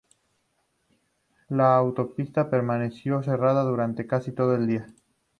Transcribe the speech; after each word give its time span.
La 1.49 1.75
autopista 1.75 2.49
permaneció 2.49 3.21
cerrada 3.21 3.61
durante 3.63 4.07
casi 4.07 4.31
todo 4.31 4.55
el 4.55 4.65
día. 4.65 4.87